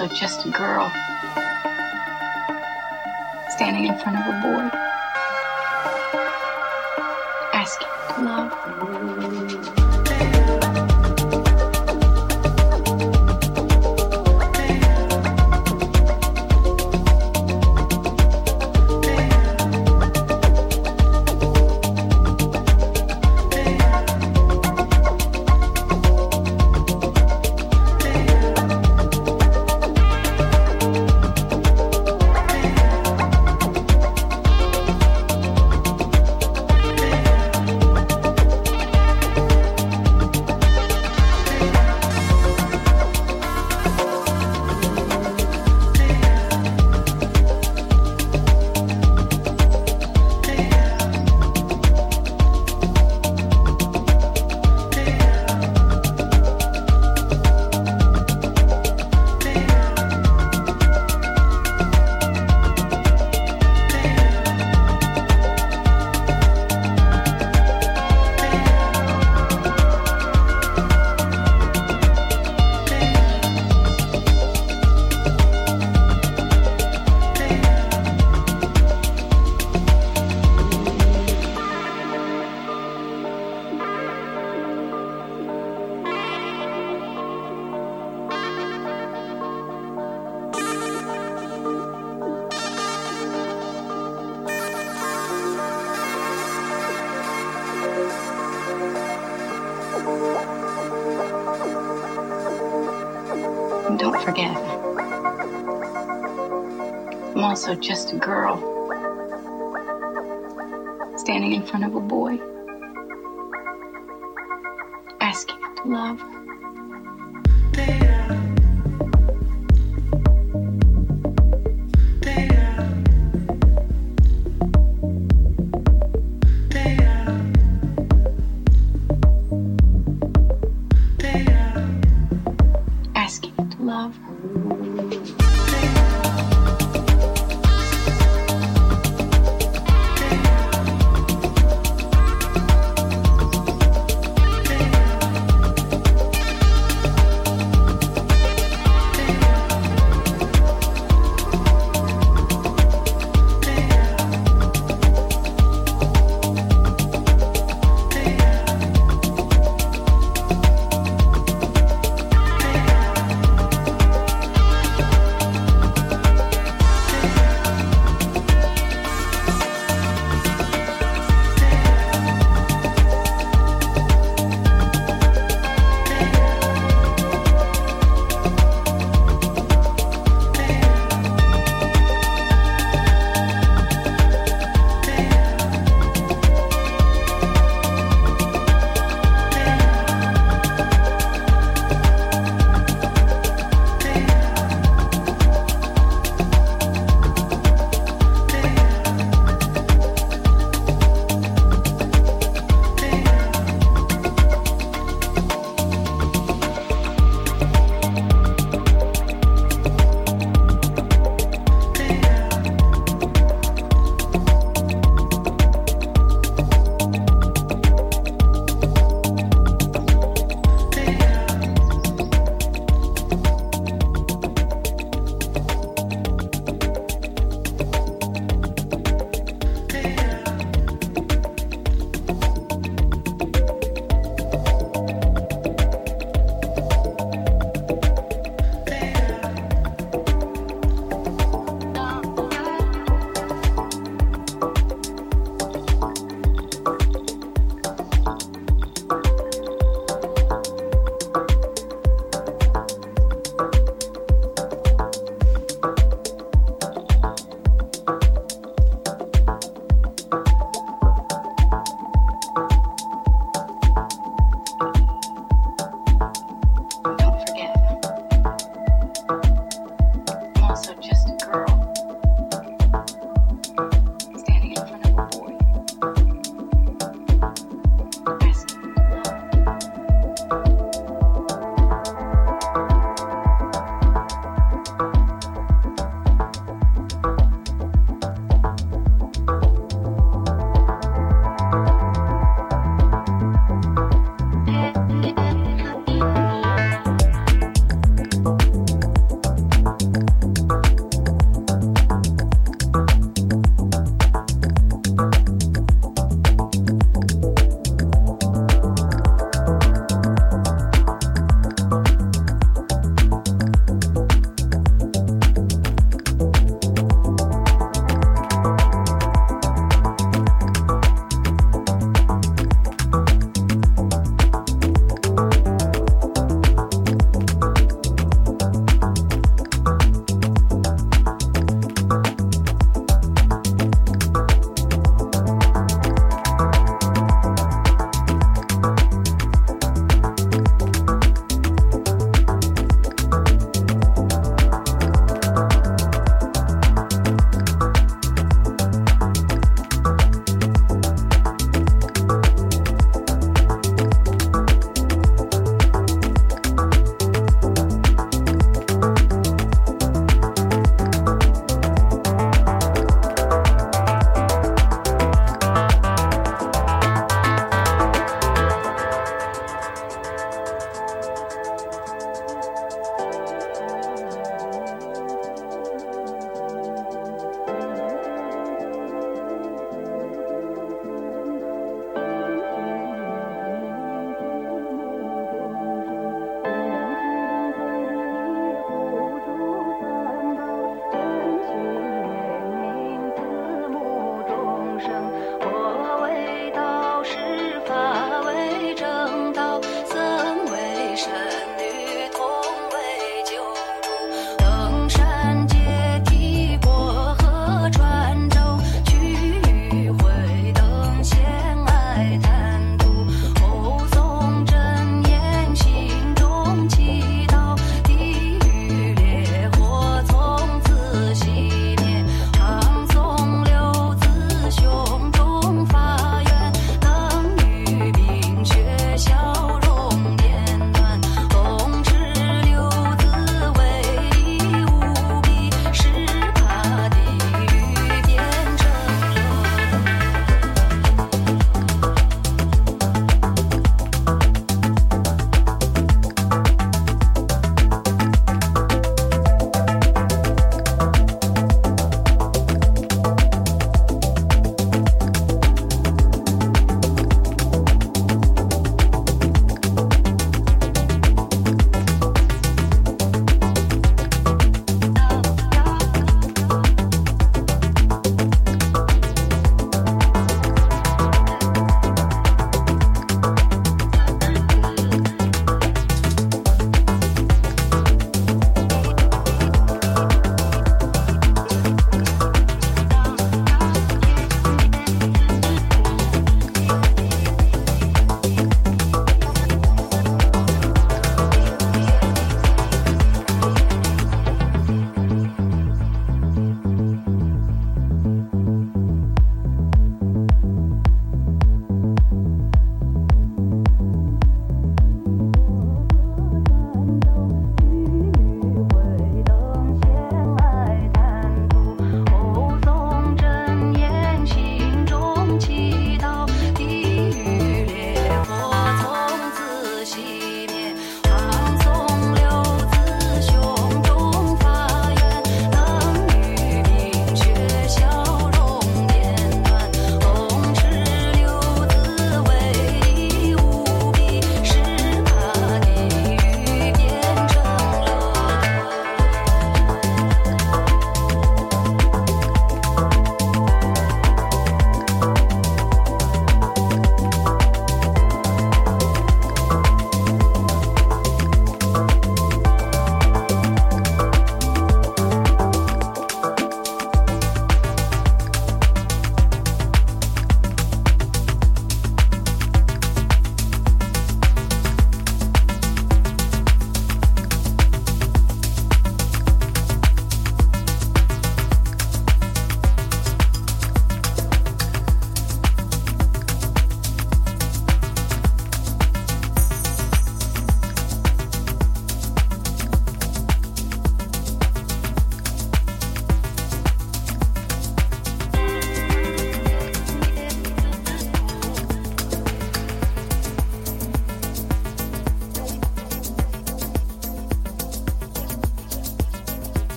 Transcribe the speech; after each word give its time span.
I'm 0.00 0.10
just 0.10 0.37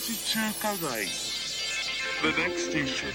Motomachi 0.00 0.16
Chukagai. 0.24 1.06
The 2.22 2.32
next 2.38 2.70
station 2.70 3.12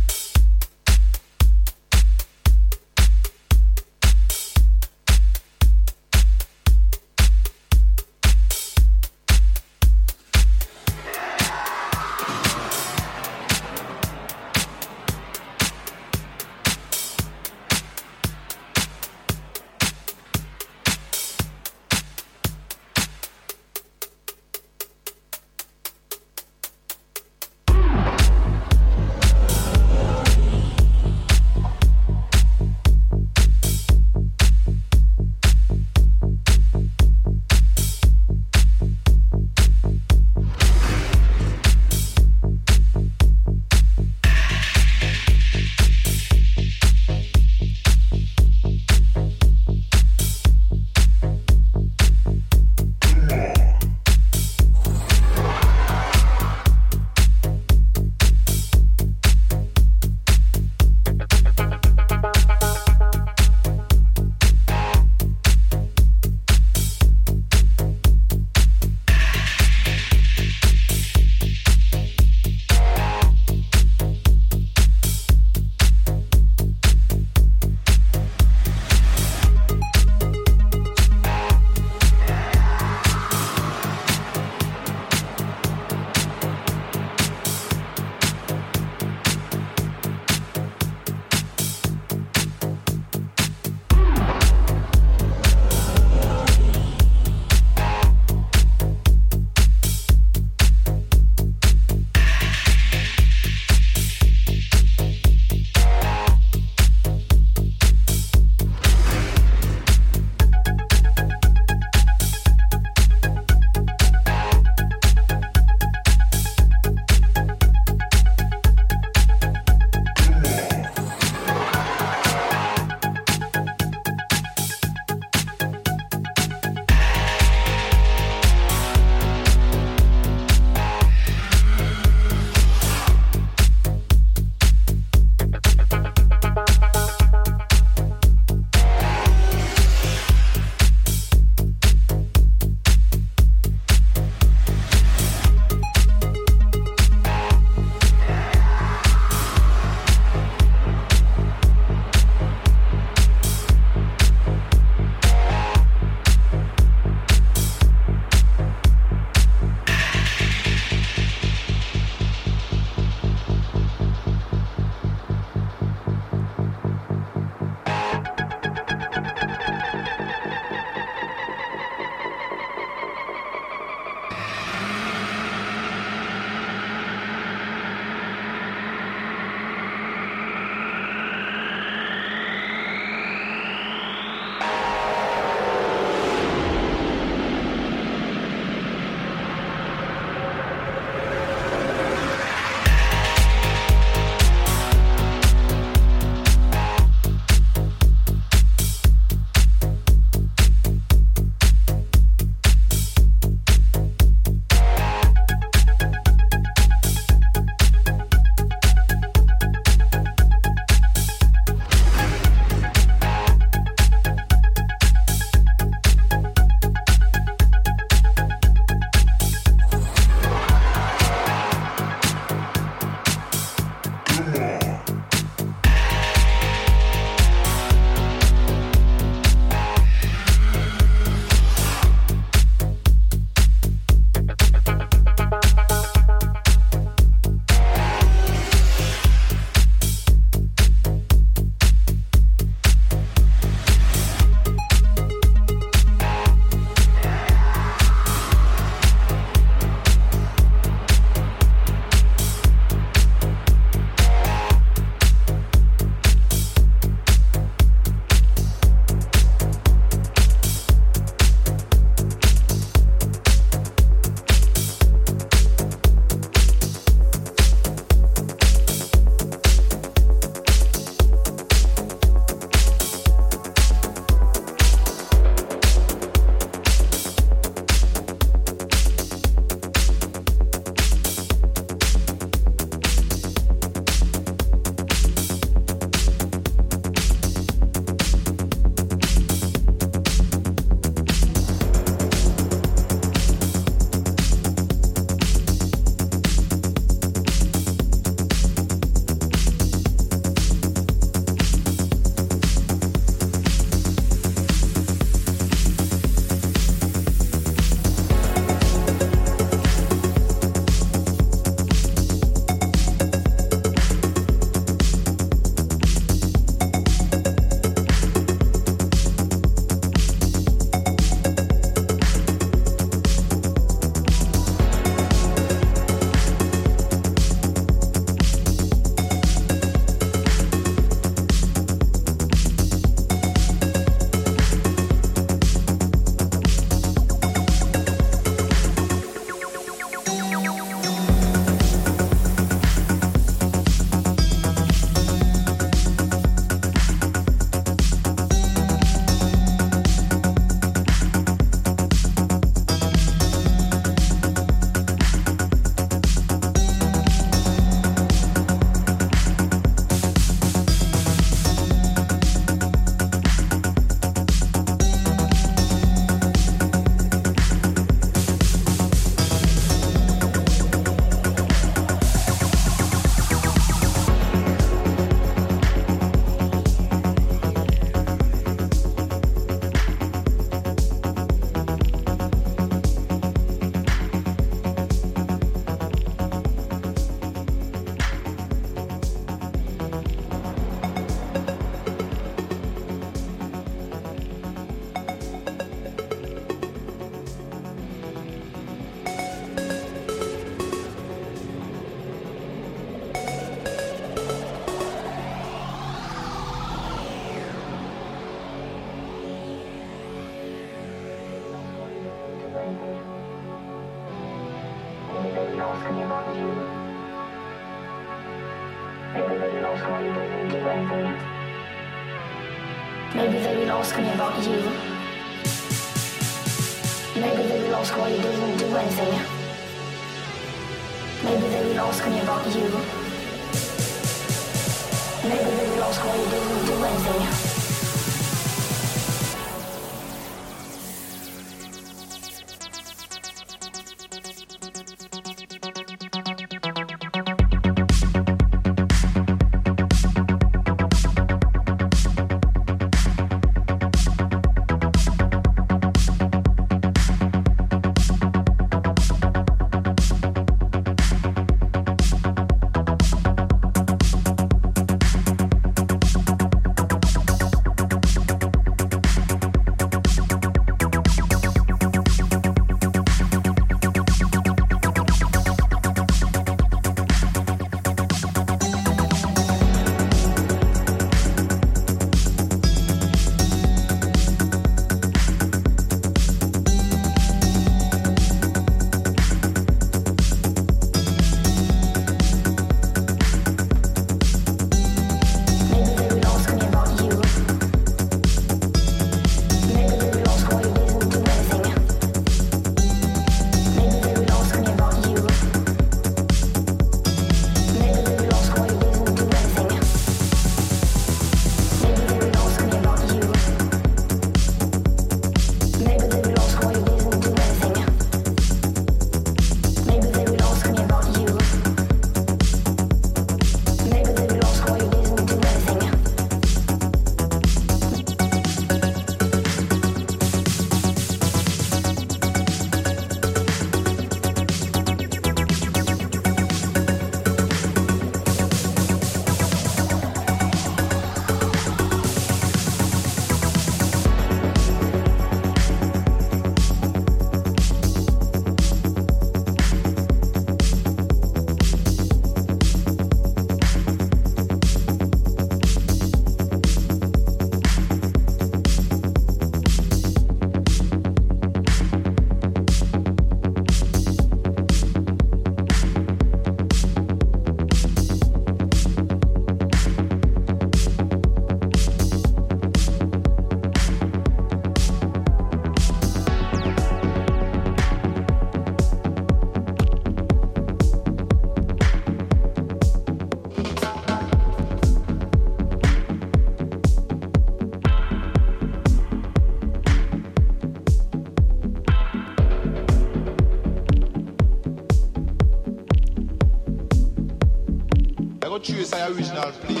original 599.13 599.71
place. 599.71 600.00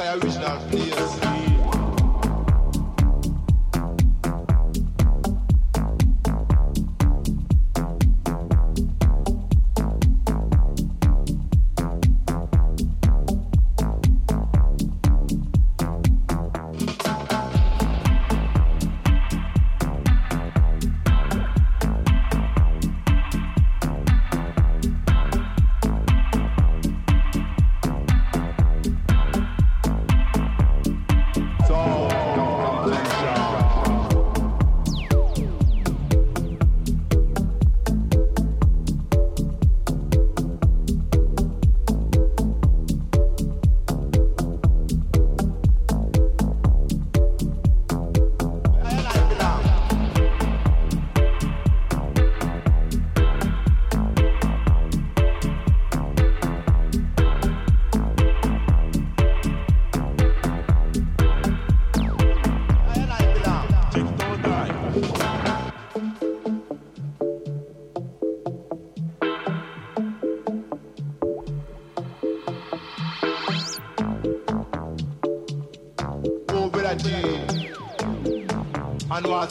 Of 0.00 0.24
original 0.24 0.58
place. 0.68 1.25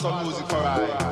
Matter 0.02 0.24
music 0.24 0.46
for 0.46 0.56
I. 0.56 1.05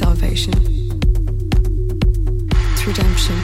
Salvation? 0.00 0.54
It's 2.72 2.86
redemption. 2.86 3.36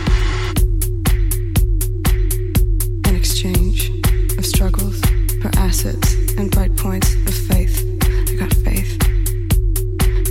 An 3.04 3.14
exchange 3.14 3.92
of 4.38 4.46
struggles 4.46 4.98
for 5.42 5.50
assets 5.58 6.14
and 6.38 6.50
bright 6.50 6.74
points 6.74 7.14
of 7.26 7.34
faith. 7.34 7.84
I 8.02 8.36
got 8.36 8.54
faith. 8.54 8.96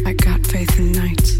I 0.07 0.13
got 0.13 0.43
faith 0.47 0.79
in 0.79 0.93
nights. 0.93 1.37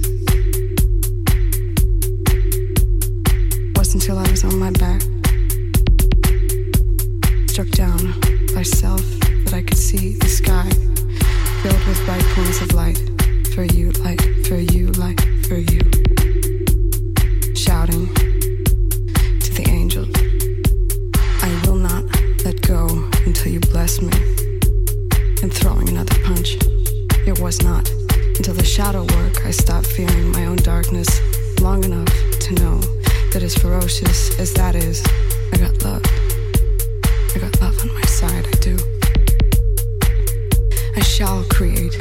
Wasn't 3.76 4.04
until 4.04 4.20
I 4.20 4.30
was 4.30 4.44
on 4.44 4.60
my 4.60 4.70
back, 4.70 5.02
struck 7.48 7.70
down 7.70 8.14
by 8.54 8.62
self, 8.62 9.02
that 9.46 9.54
I 9.56 9.64
could 9.64 9.80
see 9.80 10.14
the 10.14 10.30
sky 10.30 10.70
filled 11.64 11.84
with 11.88 12.06
bright 12.06 12.24
points 12.36 12.62
of 12.62 12.72
light. 12.74 13.15
For 13.56 13.64
you, 13.64 13.92
like 14.04 14.22
for 14.48 14.58
you, 14.58 14.88
like 15.00 15.22
for 15.48 15.56
you. 15.56 15.80
Shouting 17.56 18.14
to 19.40 19.54
the 19.54 19.66
angels, 19.70 20.14
I 21.42 21.62
will 21.66 21.76
not 21.78 22.04
let 22.44 22.62
go 22.62 22.86
until 23.26 23.54
you 23.54 23.62
bless 23.62 24.02
me. 24.02 24.12
And 25.42 25.54
throwing 25.54 25.88
another 25.88 26.20
punch. 26.26 26.58
It 27.26 27.40
was 27.40 27.62
not 27.64 27.90
until 28.36 28.56
the 28.56 28.66
shadow 28.66 29.04
work 29.16 29.46
I 29.46 29.52
stopped 29.52 29.88
fearing 29.88 30.34
my 30.34 30.48
own 30.48 30.58
darkness 30.58 31.08
long 31.62 31.86
enough 31.86 32.12
to 32.42 32.54
know 32.56 32.80
that 33.32 33.42
as 33.42 33.56
ferocious 33.56 34.38
as 34.38 34.54
that 34.56 34.76
is, 34.76 35.02
I 35.54 35.58
got 35.58 35.82
love. 35.82 36.04
I 37.34 37.40
got 37.40 37.62
love 37.62 37.80
on 37.80 37.94
my 37.94 38.02
side, 38.02 38.46
I 38.48 38.58
do. 38.60 38.78
I 40.98 41.00
shall 41.00 41.46
create, 41.46 41.98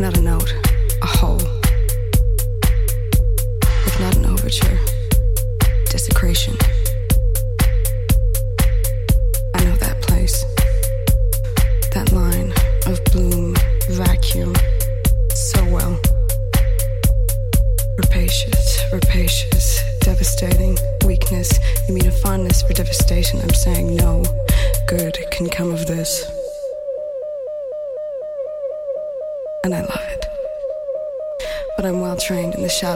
not 0.00 0.16
a 0.16 0.22
note, 0.22 0.54
a 1.02 1.06
whole. 1.06 1.40
If 3.86 4.00
not 4.00 4.16
an 4.16 4.24
overture, 4.24 4.78
desecration. 5.90 6.56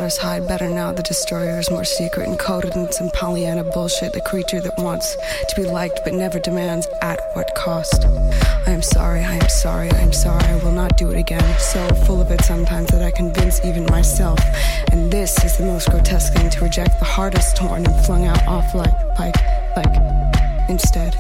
Shadows 0.05 0.19
hide 0.19 0.47
better 0.47 0.69
now. 0.69 0.93
The 0.93 1.03
destroyer 1.03 1.59
is 1.59 1.71
more 1.71 1.85
secret 1.85 2.29
and 2.29 2.39
coded 2.39 2.77
in 2.77 2.93
some 2.93 3.09
Pollyanna 3.11 3.65
bullshit. 3.65 4.13
The 4.13 4.21
creature 4.21 4.61
that 4.61 4.77
wants 4.77 5.17
to 5.49 5.57
be 5.57 5.65
liked 5.65 6.01
but 6.05 6.13
never 6.13 6.39
demands 6.39 6.87
at 7.01 7.21
what 7.33 7.55
cost. 7.55 8.05
I 8.67 8.71
am 8.71 8.83
sorry, 8.83 9.21
I 9.21 9.35
am 9.35 9.49
sorry, 9.49 9.91
I 9.91 10.01
am 10.01 10.13
sorry. 10.13 10.45
I 10.45 10.57
will 10.57 10.73
not 10.73 10.99
do 10.99 11.11
it 11.11 11.19
again. 11.19 11.59
So 11.59 11.89
full 12.07 12.21
of 12.21 12.31
it 12.31 12.43
sometimes 12.43 12.89
that 12.89 13.03
I 13.03 13.13
convince 13.13 13.65
even 13.65 13.87
myself. 13.87 14.39
And 14.93 15.11
this 15.11 15.43
is 15.43 15.57
the 15.57 15.65
most 15.65 15.89
grotesque 15.89 16.35
thing 16.35 16.51
to 16.51 16.65
reject 16.65 16.99
the 16.99 17.07
hardest 17.07 17.57
torn 17.57 17.87
and 17.87 18.05
flung 18.05 18.27
out 18.27 18.47
off 18.47 18.75
like, 18.75 18.95
like, 19.19 19.37
like, 19.75 20.69
instead. 20.69 21.17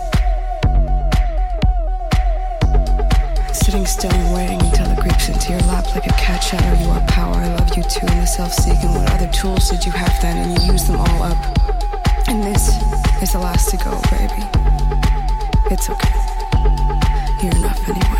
Sitting 3.64 3.86
still 3.86 4.12
and 4.12 4.34
waiting 4.34 4.60
until 4.60 4.90
it 4.90 4.98
creeps 4.98 5.30
into 5.30 5.52
your 5.52 5.60
lap 5.62 5.86
like 5.94 6.06
a 6.06 6.10
cat 6.10 6.42
shadow. 6.42 6.78
You 6.84 6.90
are 6.90 7.00
power. 7.06 7.34
I 7.34 7.48
love 7.48 7.74
you 7.74 7.82
too. 7.82 8.06
And 8.06 8.20
the 8.20 8.26
self-seeking. 8.26 8.92
What 8.92 9.10
other 9.10 9.26
tools 9.28 9.70
did 9.70 9.86
you 9.86 9.92
have 9.92 10.12
then? 10.20 10.36
And 10.36 10.60
you 10.60 10.72
used 10.72 10.86
them 10.86 10.96
all 10.96 11.22
up. 11.22 11.38
And 12.28 12.44
this 12.44 12.68
is 13.22 13.32
the 13.32 13.38
last 13.38 13.70
to 13.70 13.78
go, 13.78 13.98
baby. 14.10 14.44
It's 15.70 15.88
okay. 15.88 16.12
You're 17.42 17.56
enough 17.56 17.88
anyway. 17.88 18.13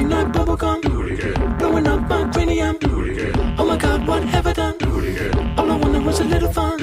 Blowing 0.00 0.14
up 0.14 0.32
bubblegum. 0.32 0.80
Do 0.80 1.02
it 1.02 1.12
again. 1.12 1.58
Blowing 1.58 1.86
up 1.86 2.00
my 2.08 2.30
cranium. 2.32 2.78
Do 2.78 3.02
it 3.02 3.10
again. 3.10 3.54
Oh 3.58 3.66
my 3.66 3.76
god, 3.76 4.06
what 4.08 4.22
have 4.24 4.46
I 4.46 4.54
done? 4.54 4.78
Do 4.78 4.98
it 5.00 5.10
again. 5.10 5.58
All 5.58 5.70
I 5.70 5.76
wanted 5.76 6.06
was 6.06 6.20
a 6.20 6.24
little 6.24 6.50
fun. 6.50 6.79